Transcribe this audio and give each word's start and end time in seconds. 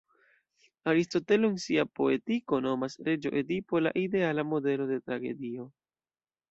Aristotelo 0.83 1.47
en 1.51 1.59
sia 1.65 1.85
"Poetiko" 1.99 2.61
nomas 2.69 2.97
"Reĝo 3.09 3.35
Edipo" 3.43 3.85
la 3.89 3.93
ideala 4.07 4.49
modelo 4.57 4.93
de 4.95 5.03
tragedio. 5.11 5.71